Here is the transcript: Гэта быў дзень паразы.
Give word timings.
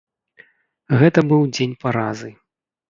Гэта 1.03 1.19
быў 1.33 1.41
дзень 1.55 1.79
паразы. 1.87 2.29